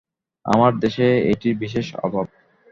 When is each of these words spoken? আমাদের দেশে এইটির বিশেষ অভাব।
আমাদের 0.45 0.79
দেশে 0.79 1.07
এইটির 1.29 1.55
বিশেষ 1.57 1.87
অভাব। 1.97 2.25